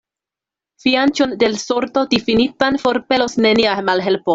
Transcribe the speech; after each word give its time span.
Fianĉon 0.85 1.35
de 1.43 1.51
l' 1.51 1.61
sorto 1.65 2.05
difinitan 2.15 2.83
forpelos 2.87 3.41
nenia 3.49 3.81
malhelpo. 3.93 4.29